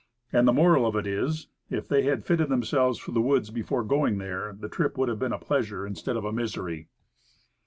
[0.33, 3.83] And the moral of it is, if they had fitted themselves for the woods before
[3.83, 6.87] going there, the trip would have been a pleasure instead of a misery.